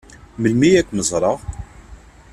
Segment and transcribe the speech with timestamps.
[0.39, 1.37] Melmi ad kem-ẓṛeɣ?